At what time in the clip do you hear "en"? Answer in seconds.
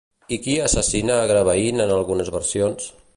1.85-1.93